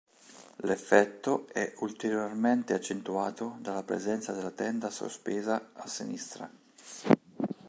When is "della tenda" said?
4.33-4.89